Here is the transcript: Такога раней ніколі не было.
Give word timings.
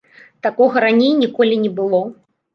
Такога 0.47 0.81
раней 0.85 1.13
ніколі 1.21 1.61
не 1.69 1.73
было. 1.79 2.03